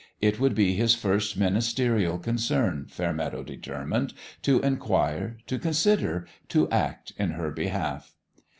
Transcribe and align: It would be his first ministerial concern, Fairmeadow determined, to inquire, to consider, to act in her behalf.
It 0.19 0.39
would 0.39 0.55
be 0.55 0.73
his 0.73 0.95
first 0.95 1.37
ministerial 1.37 2.17
concern, 2.17 2.87
Fairmeadow 2.89 3.43
determined, 3.43 4.15
to 4.41 4.59
inquire, 4.61 5.37
to 5.45 5.59
consider, 5.59 6.25
to 6.47 6.67
act 6.71 7.13
in 7.19 7.29
her 7.33 7.51
behalf. 7.51 8.15